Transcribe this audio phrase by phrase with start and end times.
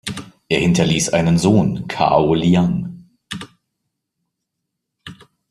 [0.49, 3.05] Er hinterließ einen Sohn, Cao Liang.